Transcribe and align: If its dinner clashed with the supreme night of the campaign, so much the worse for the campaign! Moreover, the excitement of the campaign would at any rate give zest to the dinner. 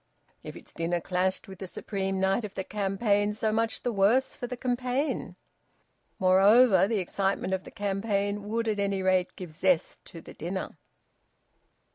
If 0.41 0.55
its 0.55 0.73
dinner 0.73 0.99
clashed 0.99 1.47
with 1.47 1.59
the 1.59 1.67
supreme 1.67 2.19
night 2.19 2.43
of 2.43 2.55
the 2.55 2.63
campaign, 2.63 3.35
so 3.35 3.51
much 3.51 3.83
the 3.83 3.91
worse 3.93 4.35
for 4.35 4.47
the 4.47 4.57
campaign! 4.57 5.35
Moreover, 6.17 6.87
the 6.87 6.97
excitement 6.97 7.53
of 7.53 7.65
the 7.65 7.69
campaign 7.69 8.47
would 8.47 8.67
at 8.67 8.79
any 8.79 9.03
rate 9.03 9.35
give 9.35 9.51
zest 9.51 10.03
to 10.05 10.19
the 10.19 10.33
dinner. 10.33 10.75